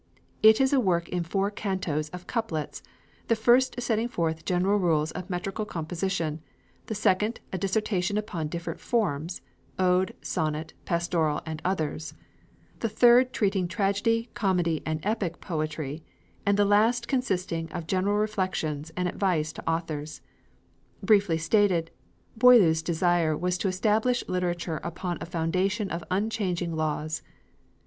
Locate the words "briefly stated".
21.03-21.91